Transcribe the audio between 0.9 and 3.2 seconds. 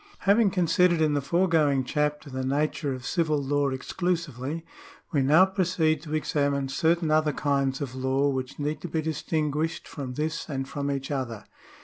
in the foregoing chapter the nature of